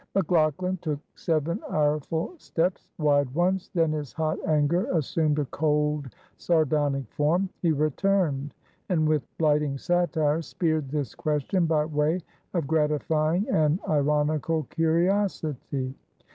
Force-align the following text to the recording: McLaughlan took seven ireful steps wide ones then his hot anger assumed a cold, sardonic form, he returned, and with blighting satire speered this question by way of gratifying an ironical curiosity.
McLaughlan 0.15 0.77
took 0.77 0.99
seven 1.13 1.59
ireful 1.69 2.33
steps 2.39 2.87
wide 2.97 3.31
ones 3.35 3.69
then 3.75 3.91
his 3.91 4.13
hot 4.13 4.39
anger 4.47 4.85
assumed 4.97 5.37
a 5.37 5.45
cold, 5.45 6.11
sardonic 6.37 7.07
form, 7.11 7.47
he 7.61 7.71
returned, 7.71 8.55
and 8.89 9.07
with 9.07 9.21
blighting 9.37 9.77
satire 9.77 10.41
speered 10.41 10.89
this 10.89 11.13
question 11.13 11.67
by 11.67 11.85
way 11.85 12.19
of 12.55 12.65
gratifying 12.65 13.47
an 13.49 13.79
ironical 13.87 14.63
curiosity. 14.71 15.93